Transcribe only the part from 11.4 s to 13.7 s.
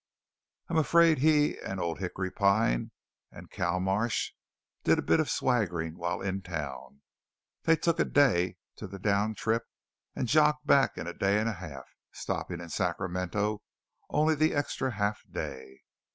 a half, stopping in Sacramento